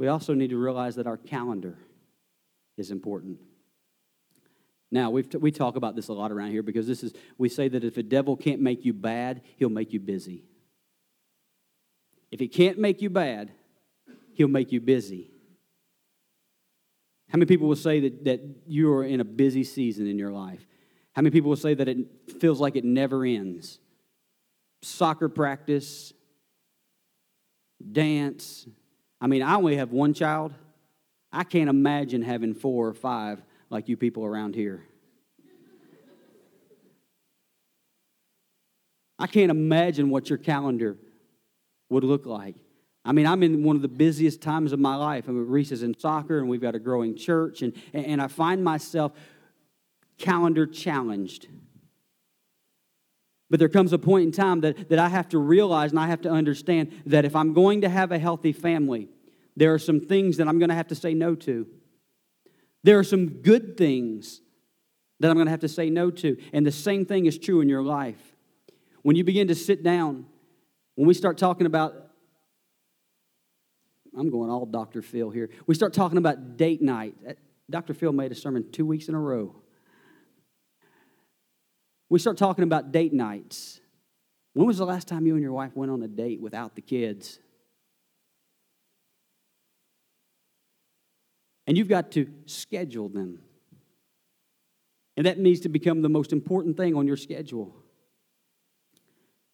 [0.00, 1.76] We also need to realize that our calendar
[2.78, 3.36] is important.
[4.90, 7.68] Now, we we talk about this a lot around here because this is, we say
[7.68, 10.44] that if a devil can't make you bad, he'll make you busy.
[12.30, 13.50] If he can't make you bad,
[14.32, 15.30] he'll make you busy.
[17.28, 20.32] How many people will say that, that you are in a busy season in your
[20.32, 20.66] life?
[21.12, 21.98] How many people will say that it
[22.40, 23.78] feels like it never ends?
[24.80, 26.14] Soccer practice,
[27.92, 28.66] dance.
[29.20, 30.54] I mean, I only have one child.
[31.32, 34.82] I can't imagine having four or five like you people around here.
[39.18, 40.96] I can't imagine what your calendar
[41.90, 42.56] would look like.
[43.04, 45.24] I mean, I'm in one of the busiest times of my life.
[45.28, 48.28] I mean, Reese is in soccer, and we've got a growing church, and, and I
[48.28, 49.12] find myself
[50.18, 51.48] calendar challenged.
[53.50, 56.06] But there comes a point in time that, that I have to realize and I
[56.06, 59.08] have to understand that if I'm going to have a healthy family,
[59.56, 61.66] there are some things that I'm going to have to say no to.
[62.84, 64.40] There are some good things
[65.18, 66.36] that I'm going to have to say no to.
[66.52, 68.36] And the same thing is true in your life.
[69.02, 70.26] When you begin to sit down,
[70.94, 71.94] when we start talking about,
[74.16, 75.02] I'm going all Dr.
[75.02, 75.50] Phil here.
[75.66, 77.14] We start talking about date night.
[77.28, 77.32] Uh,
[77.68, 77.94] Dr.
[77.94, 79.54] Phil made a sermon two weeks in a row.
[82.10, 83.80] We start talking about date nights.
[84.52, 86.82] When was the last time you and your wife went on a date without the
[86.82, 87.38] kids?
[91.68, 93.40] And you've got to schedule them.
[95.16, 97.76] And that needs to become the most important thing on your schedule.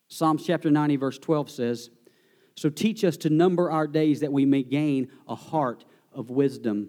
[0.08, 1.90] Psalms chapter 90, verse 12 says,
[2.56, 6.88] So teach us to number our days that we may gain a heart of wisdom.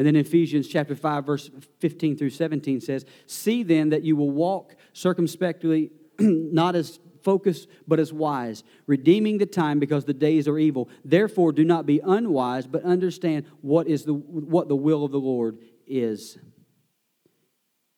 [0.00, 4.30] And then Ephesians chapter 5, verse 15 through 17 says, See then that you will
[4.30, 10.58] walk circumspectly, not as focused, but as wise, redeeming the time because the days are
[10.58, 10.88] evil.
[11.04, 15.20] Therefore, do not be unwise, but understand what, is the, what the will of the
[15.20, 16.38] Lord is.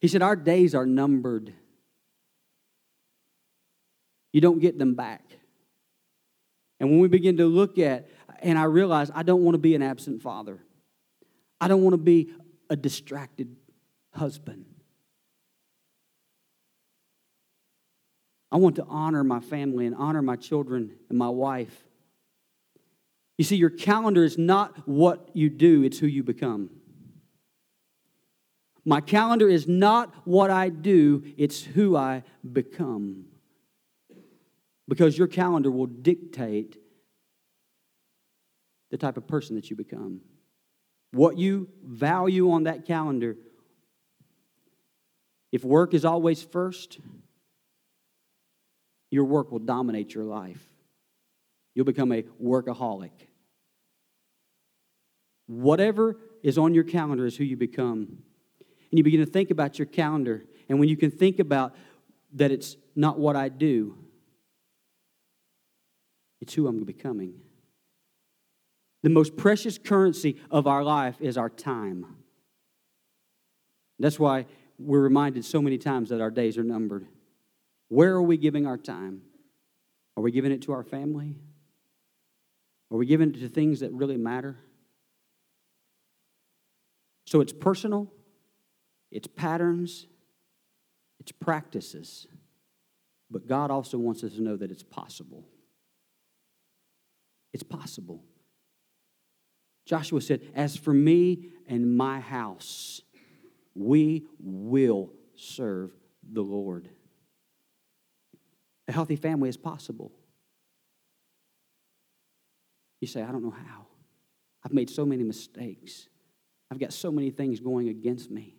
[0.01, 1.55] He said, Our days are numbered.
[4.33, 5.23] You don't get them back.
[6.81, 8.09] And when we begin to look at,
[8.41, 10.65] and I realize I don't want to be an absent father,
[11.63, 12.29] I don't want to be
[12.69, 13.55] a distracted
[14.13, 14.65] husband.
[18.51, 21.85] I want to honor my family and honor my children and my wife.
[23.39, 26.69] You see, your calendar is not what you do, it's who you become.
[28.85, 33.27] My calendar is not what I do, it's who I become
[34.89, 36.77] because your calendar will dictate
[38.91, 40.23] the type of person that you become.
[41.13, 43.37] What you value on that calendar.
[45.53, 46.99] If work is always first,
[49.11, 50.63] your work will dominate your life.
[51.75, 53.11] You'll become a workaholic.
[55.47, 58.23] Whatever is on your calendar is who you become.
[58.91, 60.45] And you begin to think about your calendar.
[60.69, 61.75] And when you can think about
[62.35, 63.97] that it's not what I do,
[66.41, 67.35] it's who I'm becoming.
[69.03, 72.07] The most precious currency of our life is our time.
[73.99, 74.47] That's why
[74.79, 77.07] we're reminded so many times that our days are numbered.
[77.89, 79.23] Where are we giving our time?
[80.17, 81.37] Are we giving it to our family?
[82.91, 84.59] Are we giving it to things that really matter?
[87.27, 88.13] So it's personal,
[89.11, 90.07] it's patterns,
[91.19, 92.27] it's practices.
[93.31, 95.47] But God also wants us to know that it's possible.
[97.55, 98.23] It's possible.
[99.85, 103.03] Joshua said, As for me and my house,
[103.75, 105.93] we will serve
[106.31, 106.89] the Lord.
[108.89, 110.13] A healthy family is possible.
[113.01, 113.87] You say, I don't know how.
[114.65, 116.09] I've made so many mistakes.
[116.71, 118.55] I've got so many things going against me.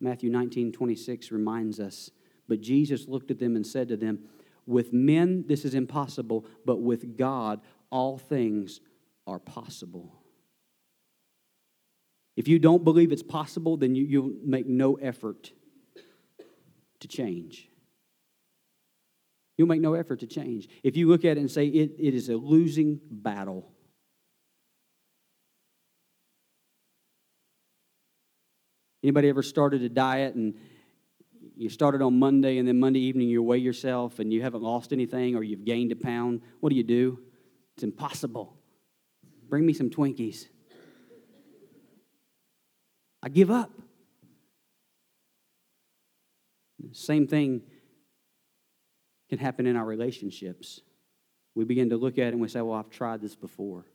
[0.00, 2.10] Matthew 19, 26 reminds us,
[2.46, 4.18] but Jesus looked at them and said to them,
[4.66, 7.60] with men, this is impossible, but with God,
[7.94, 8.80] all things
[9.24, 10.20] are possible.
[12.36, 15.52] If you don't believe it's possible, then you, you'll make no effort
[16.98, 17.70] to change.
[19.56, 20.68] You'll make no effort to change.
[20.82, 23.70] If you look at it and say it, it is a losing battle,
[29.04, 30.54] Anybody ever started a diet and
[31.58, 34.94] you started on Monday and then Monday evening you weigh yourself and you haven't lost
[34.94, 37.18] anything or you've gained a pound, what do you do?
[37.76, 38.56] It's impossible.
[39.48, 40.46] Bring me some Twinkies.
[43.22, 43.70] I give up.
[46.92, 47.62] Same thing
[49.28, 50.80] can happen in our relationships.
[51.54, 53.86] We begin to look at it and we say, Well, I've tried this before.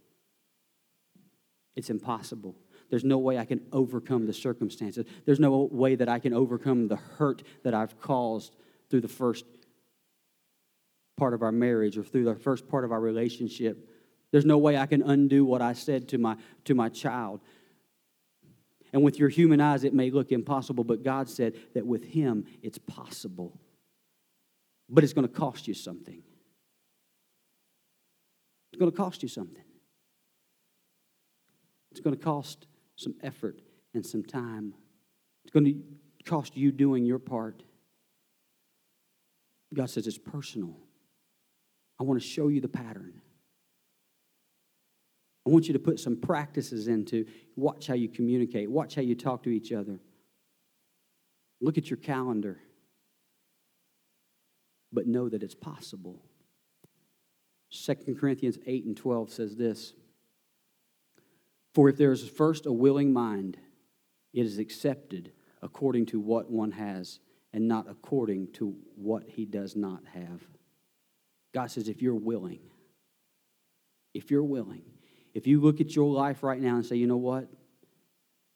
[1.76, 2.56] It's impossible.
[2.90, 5.06] There's no way I can overcome the circumstances.
[5.26, 8.56] There's no way that I can overcome the hurt that I've caused
[8.90, 9.46] through the first
[11.20, 13.90] part of our marriage or through the first part of our relationship.
[14.32, 17.42] There's no way I can undo what I said to my, to my child.
[18.94, 22.46] And with your human eyes, it may look impossible, but God said that with Him,
[22.64, 23.60] it's possible.
[24.88, 26.24] But it's going to cost you something.
[28.72, 29.64] It's going to cost you something.
[31.92, 32.66] It's going to cost
[32.96, 33.62] some effort
[33.94, 34.74] and some time.
[35.44, 35.76] It's going to
[36.24, 37.62] cost you doing your part.
[39.74, 40.78] God says it's personal.
[42.00, 43.22] I want to show you the pattern.
[45.46, 47.26] I want you to put some practices into
[47.56, 50.00] watch how you communicate, watch how you talk to each other.
[51.62, 52.60] Look at your calendar.
[54.92, 56.24] But know that it's possible.
[57.72, 59.94] 2 Corinthians 8 and 12 says this
[61.74, 63.58] For if there is first a willing mind,
[64.34, 65.32] it is accepted
[65.62, 67.20] according to what one has,
[67.54, 70.42] and not according to what he does not have.
[71.54, 72.60] God says, if you're willing,
[74.14, 74.84] if you're willing,
[75.34, 77.48] if you look at your life right now and say, you know what?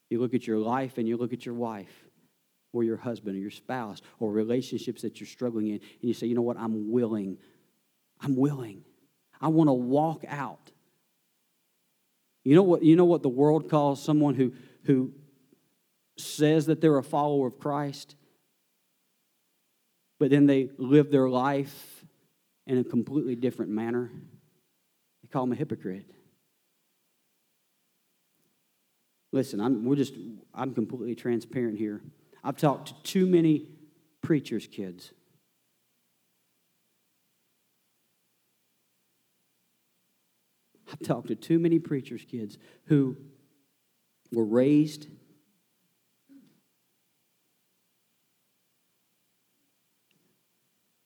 [0.10, 1.94] You look at your life and you look at your wife
[2.72, 6.28] or your husband or your spouse or relationships that you're struggling in, and you say,
[6.28, 6.58] you know what?
[6.58, 7.38] I'm willing.
[8.22, 8.84] I'm willing.
[9.39, 10.72] I want to walk out.
[12.44, 15.14] You know what, you know what the world calls someone who, who
[16.18, 18.16] says that they're a follower of Christ,
[20.20, 21.93] but then they live their life
[22.68, 24.11] in a completely different manner?
[25.22, 26.05] They call them a hypocrite.
[29.32, 30.14] Listen, I'm, we're just,
[30.53, 32.01] I'm completely transparent here.
[32.43, 33.68] I've talked to too many
[34.22, 35.11] preachers' kids.
[40.91, 43.18] I've talked to too many preachers' kids who
[44.32, 45.07] were raised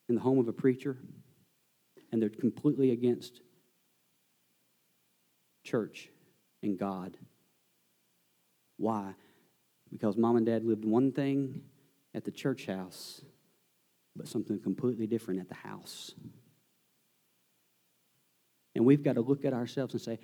[0.10, 0.98] in the home of a preacher
[2.12, 3.42] and they're completely against
[5.64, 6.10] church
[6.64, 7.18] and God.
[8.78, 9.14] Why?
[9.92, 11.62] Because mom and dad lived one thing
[12.14, 13.22] at the church house,
[14.16, 16.14] but something completely different at the house.
[18.76, 20.20] And we've got to look at ourselves and say,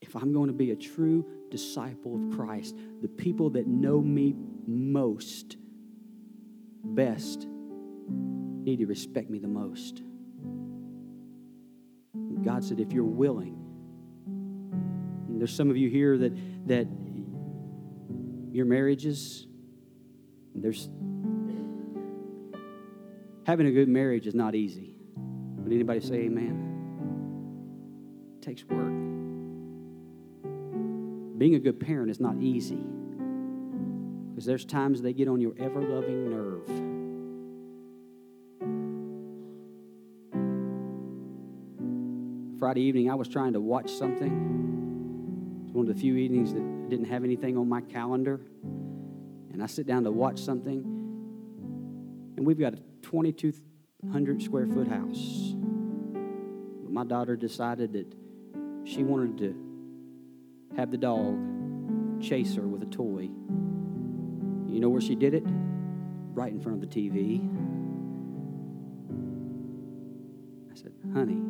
[0.00, 4.34] if I'm going to be a true disciple of Christ, the people that know me
[4.66, 5.56] most,
[6.84, 10.02] best, need to respect me the most.
[12.36, 13.56] And God said, if you're willing,
[15.38, 16.32] there's some of you here that
[16.68, 16.86] that
[18.52, 19.46] your marriages,
[20.54, 20.88] there's
[23.44, 24.94] having a good marriage is not easy.
[25.58, 26.62] Would anybody say amen?
[28.38, 28.92] It takes work.
[31.38, 32.82] Being a good parent is not easy.
[34.30, 36.95] Because there's times they get on your ever loving nerve.
[42.66, 45.62] Friday evening, I was trying to watch something.
[45.64, 48.40] It's one of the few evenings that didn't have anything on my calendar,
[49.52, 50.82] and I sit down to watch something,
[52.36, 55.54] and we've got a 2,200 square foot house.
[55.54, 58.12] But my daughter decided that
[58.82, 63.30] she wanted to have the dog chase her with a toy.
[64.66, 65.44] You know where she did it?
[65.46, 67.48] Right in front of the TV.
[70.68, 71.40] I said, honey,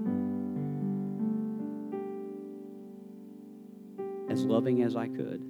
[4.37, 5.43] as loving as I could.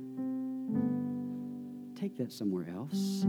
[1.98, 3.24] Take that somewhere else.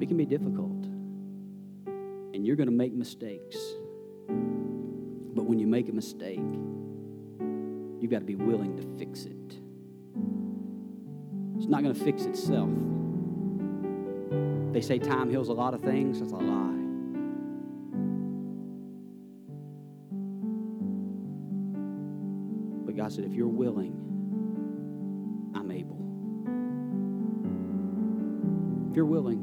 [0.00, 0.84] It can be difficult,
[2.32, 3.56] and you're going to make mistakes.
[4.28, 6.38] But when you make a mistake,
[8.00, 9.58] you've got to be willing to fix it.
[11.56, 12.70] It's not going to fix itself.
[14.72, 16.20] They say time heals a lot of things.
[16.20, 16.81] That's a lie.
[23.12, 23.92] Said, if you're willing,
[25.54, 25.98] I'm able.
[28.90, 29.42] If you're willing,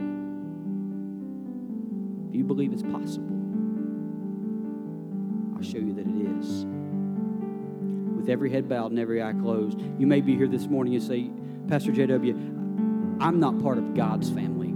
[2.30, 3.36] if you believe it's possible,
[5.56, 6.66] I'll show you that it is.
[8.16, 11.04] With every head bowed and every eye closed, you may be here this morning and
[11.04, 11.30] say,
[11.68, 14.69] Pastor JW, I'm not part of God's family.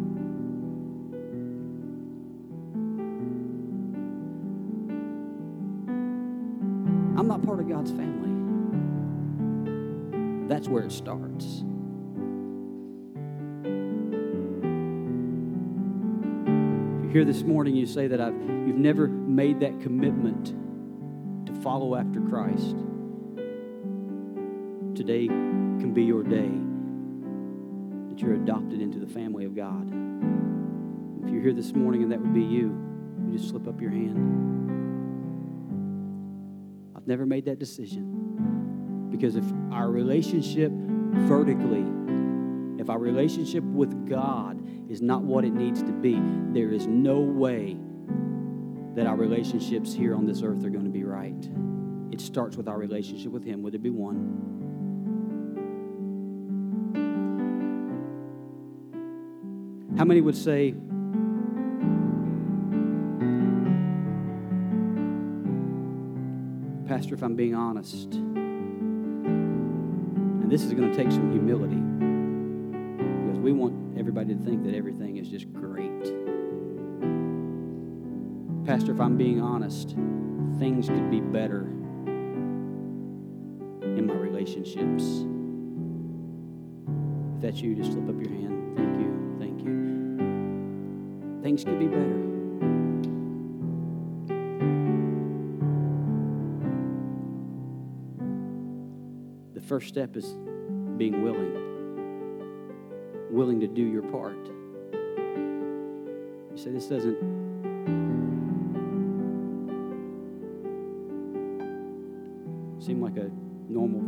[10.74, 11.46] Where it starts.
[16.98, 20.48] If you're here this morning, you say that I've, you've never made that commitment
[21.46, 22.76] to follow after Christ,
[24.96, 26.50] today can be your day
[28.10, 29.88] that you're adopted into the family of God.
[31.24, 32.76] If you're here this morning and that would be you,
[33.28, 34.18] you just slip up your hand.
[36.96, 38.13] I've never made that decision.
[39.14, 41.86] Because if our relationship vertically,
[42.82, 44.60] if our relationship with God
[44.90, 46.20] is not what it needs to be,
[46.52, 47.78] there is no way
[48.96, 51.48] that our relationships here on this earth are going to be right.
[52.12, 53.62] It starts with our relationship with Him.
[53.62, 54.50] Would it be one?
[59.96, 60.74] How many would say,
[66.88, 68.20] Pastor, if I'm being honest,
[70.54, 71.82] this is going to take some humility
[73.24, 75.90] because we want everybody to think that everything is just great.
[78.64, 79.96] Pastor, if I'm being honest,
[80.60, 81.62] things could be better
[83.98, 85.26] in my relationships.
[87.36, 88.78] If that's you, just slip up your hand.
[88.78, 89.36] Thank you.
[89.40, 91.42] Thank you.
[91.42, 92.33] Things could be better.
[99.74, 100.36] First step is
[100.98, 101.52] being willing,
[103.32, 104.38] willing to do your part.
[106.52, 107.18] You say, This doesn't
[112.80, 113.32] seem like a
[113.68, 114.02] normal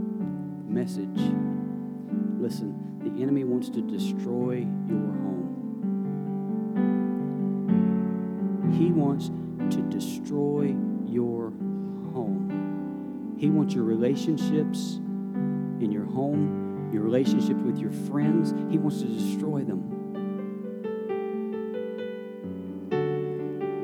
[0.72, 1.18] message.
[2.39, 5.49] Listen, the enemy wants to destroy your home.
[8.78, 9.32] He wants
[9.76, 10.76] to destroy
[11.07, 11.49] your
[12.13, 13.36] home.
[13.39, 14.99] He wants your relationships
[16.16, 18.53] home, your relationships with your friends.
[18.72, 19.91] He wants to destroy them.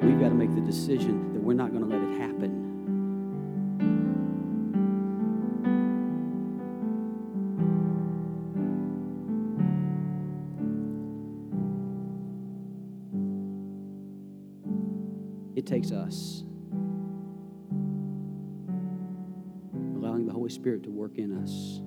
[0.01, 2.69] We've got to make the decision that we're not going to let it happen.
[15.53, 16.43] It takes us
[19.95, 21.80] allowing the Holy Spirit to work in us,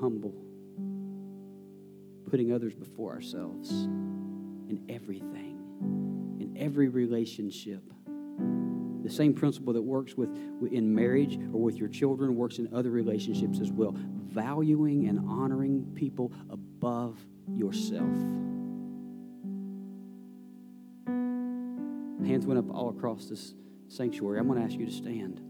[0.00, 0.34] humble,
[2.30, 5.58] putting others before ourselves in everything,
[6.40, 7.82] in every relationship.
[9.02, 10.30] The same principle that works with
[10.70, 13.94] in marriage or with your children works in other relationships as well.
[13.96, 17.18] Valuing and honoring people above
[17.56, 18.16] yourself.
[22.26, 23.54] Hands went up all across this
[23.88, 24.38] sanctuary.
[24.38, 25.40] I'm going to ask you to stand.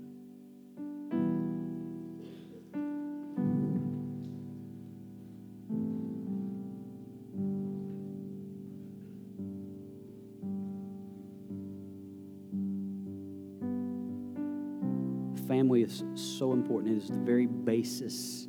[15.91, 16.95] Is so important.
[16.95, 18.47] It is the very basis,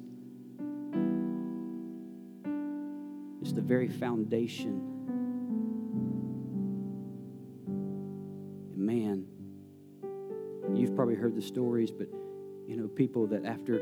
[3.41, 4.87] it's the very foundation.
[8.73, 9.25] And man,
[10.73, 12.07] you've probably heard the stories, but
[12.67, 13.81] you know, people that after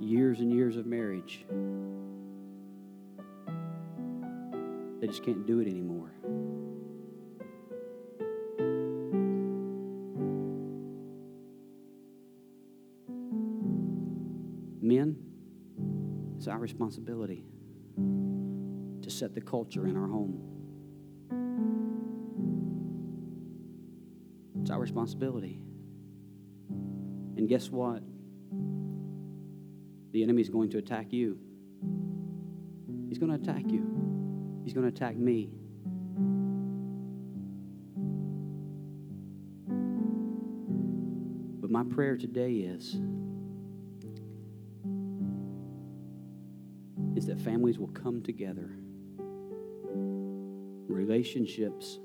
[0.00, 1.44] years and years of marriage,
[5.00, 6.12] they just can't do it anymore.
[16.62, 17.44] Responsibility
[17.96, 20.40] to set the culture in our home.
[24.62, 25.60] It's our responsibility.
[27.36, 28.02] And guess what?
[30.12, 31.38] The enemy's going to attack you.
[33.08, 34.60] He's going to attack you.
[34.62, 35.50] He's going to attack me.
[41.60, 42.96] But my prayer today is
[47.32, 48.68] that families will come together.
[50.86, 51.98] Relationships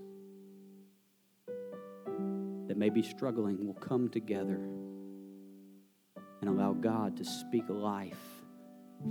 [2.68, 4.56] that may be struggling will come together
[6.40, 8.16] and allow God to speak life,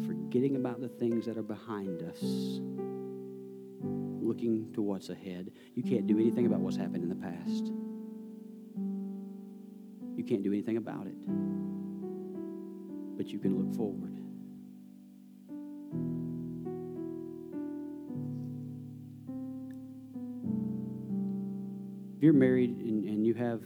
[0.07, 2.23] forgetting about the things that are behind us,
[4.23, 5.51] looking to what's ahead.
[5.75, 7.67] You can't do anything about what's happened in the past.
[10.17, 11.17] You can't do anything about it.
[13.19, 14.16] But you can look forward.
[22.27, 23.61] You're married and, and you have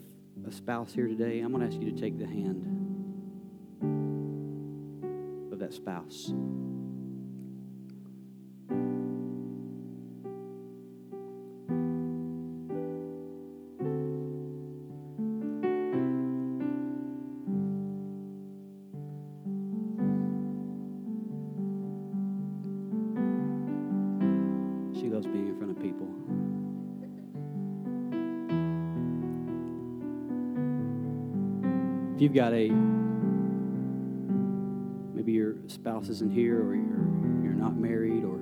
[0.46, 2.60] a spouse here today, I'm going to ask you to take the hand
[5.50, 6.30] of that spouse.
[32.30, 32.68] You've got a,
[35.16, 38.38] maybe your spouse isn't here or you're, you're not married, or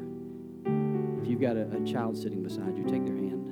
[1.22, 3.46] if you've got a, a child sitting beside you, take their hand.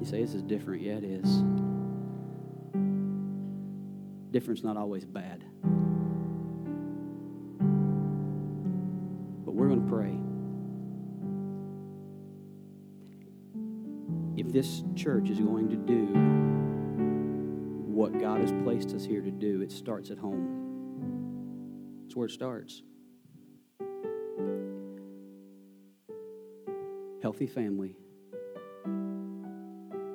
[0.00, 0.80] You say, this is different.
[0.80, 1.42] Yeah, it is.
[4.30, 5.44] Difference not always bad.
[9.44, 10.29] But we're going to pray.
[14.40, 16.06] If this church is going to do
[17.92, 22.00] what God has placed us here to do, it starts at home.
[22.02, 22.80] That's where it starts.
[27.22, 27.96] Healthy family,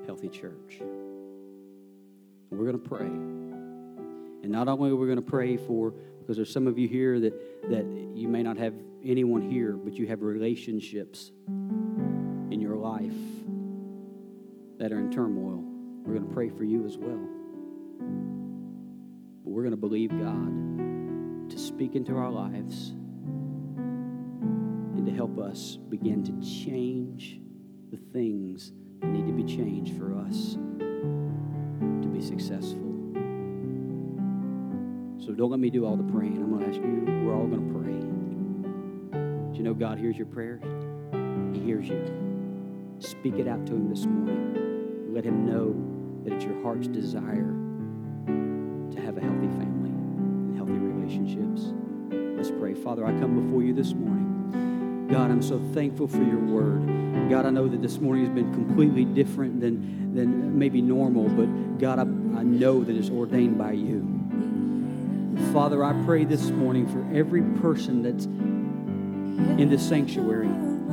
[0.08, 0.82] healthy church.
[2.50, 3.06] We're going to pray.
[3.06, 7.20] And not only are we going to pray for, because there's some of you here
[7.20, 8.74] that, that you may not have
[9.04, 11.32] anyone here, but you have relationships
[15.06, 15.64] in turmoil.
[16.04, 17.28] We're going to pray for you as well.
[19.44, 22.90] But we're going to believe God to speak into our lives
[24.98, 27.40] and to help us begin to change
[27.92, 32.82] the things that need to be changed for us to be successful.
[35.20, 36.38] So don't let me do all the praying.
[36.38, 38.00] I'm going to ask you, we're all going to pray.
[39.52, 40.64] Do you know God hears your prayers?
[41.54, 42.04] He hears you.
[43.00, 44.65] Speak it out to Him this morning.
[45.16, 45.74] Let Him know
[46.26, 47.56] that it's your heart's desire
[48.28, 51.72] to have a healthy family and healthy relationships.
[52.38, 52.74] Let's pray.
[52.74, 55.08] Father, I come before you this morning.
[55.10, 57.30] God, I'm so thankful for your word.
[57.30, 61.80] God, I know that this morning has been completely different than, than maybe normal, but
[61.80, 64.02] God, I, I know that it's ordained by you.
[65.54, 70.50] Father, I pray this morning for every person that's in this sanctuary,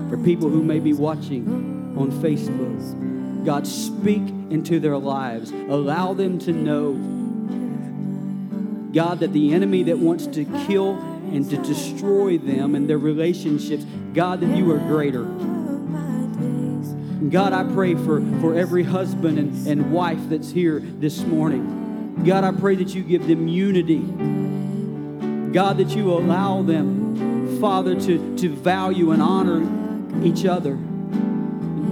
[0.08, 3.21] for people who may be watching on Facebook.
[3.45, 5.51] God, speak into their lives.
[5.51, 6.93] Allow them to know,
[8.93, 10.99] God, that the enemy that wants to kill
[11.32, 13.84] and to destroy them and their relationships,
[14.14, 15.24] God, that you are greater.
[17.30, 22.22] God, I pray for, for every husband and, and wife that's here this morning.
[22.24, 24.01] God, I pray that you give them unity.
[25.53, 30.78] God, that you allow them, Father, to, to value and honor each other.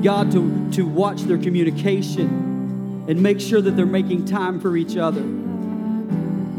[0.03, 4.97] God, to, to watch their communication and make sure that they're making time for each
[4.97, 5.23] other.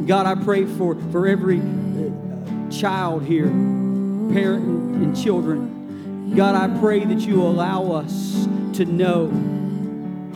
[0.06, 6.34] God, I pray for, for every uh, child here, parent and, and children.
[6.36, 9.28] God, I pray that you allow us to know,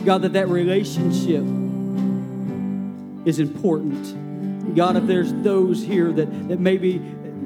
[0.04, 1.42] God, that that relationship
[3.26, 4.74] is important.
[4.76, 7.00] God, if there's those here that, that maybe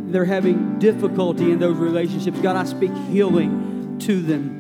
[0.07, 4.60] they're having difficulty in those relationships, God, I speak healing to them.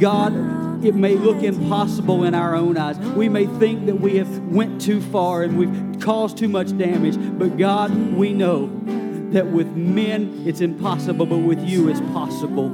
[0.00, 2.98] God, it may look impossible in our own eyes.
[2.98, 7.16] We may think that we have went too far and we've caused too much damage,
[7.38, 8.66] but God, we know
[9.32, 12.70] that with men it's impossible, but with you it's possible.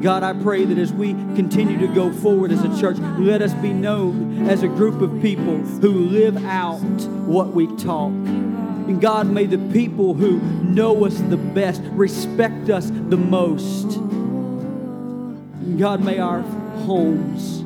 [0.00, 3.52] God, I pray that as we continue to go forward as a church, let us
[3.54, 6.78] be known as a group of people who live out
[7.26, 8.12] what we talk.
[8.12, 13.98] And God, may the people who know us the best respect us the most.
[15.80, 16.42] God, may our
[16.84, 17.60] homes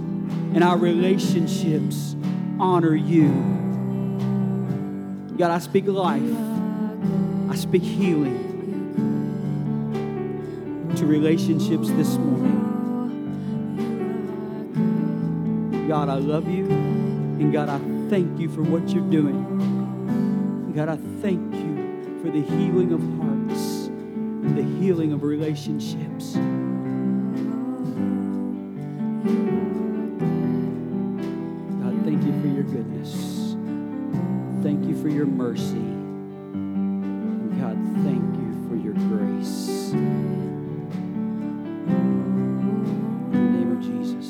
[0.54, 2.14] and our relationships
[2.60, 3.26] honor you.
[5.36, 6.22] God, I speak life.
[7.50, 8.52] I speak healing
[10.94, 12.60] to relationships this morning.
[15.88, 16.66] God, I love you.
[16.66, 20.72] And God, I thank you for what you're doing.
[20.72, 26.36] God, I thank you for the healing of hearts and the healing of relationships.
[29.24, 29.32] God,
[32.04, 33.56] thank you for your goodness.
[34.62, 35.78] Thank you for your mercy.
[35.78, 39.92] And God, thank you for your grace.
[39.92, 40.40] In
[43.32, 44.28] the name of Jesus.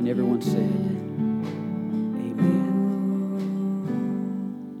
[0.00, 0.72] And everyone said,
[2.18, 2.70] Amen.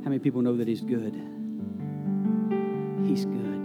[0.02, 1.14] How many people know that He's good?
[3.06, 3.60] He's good.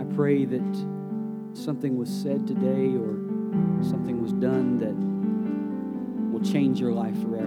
[0.00, 0.94] I pray that
[1.54, 3.14] something was said today or
[3.82, 4.94] something was done that
[6.32, 7.46] will change your life forever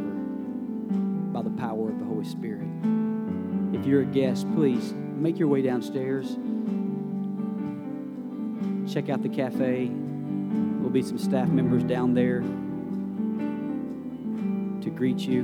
[1.32, 2.68] by the power of the Holy Spirit.
[3.74, 6.38] If you're a guest, please make your way downstairs.
[8.92, 9.92] Check out the cafe.
[9.92, 12.40] There'll be some staff members down there
[14.82, 15.44] to greet you.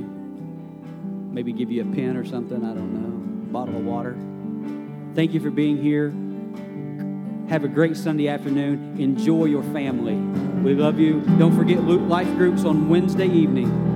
[1.30, 3.48] Maybe give you a pen or something, I don't know.
[3.48, 4.16] a Bottle of water.
[5.14, 6.14] Thank you for being here.
[7.48, 8.96] Have a great Sunday afternoon.
[8.98, 10.14] Enjoy your family.
[10.62, 11.20] We love you.
[11.38, 13.93] Don't forget Life groups on Wednesday evening.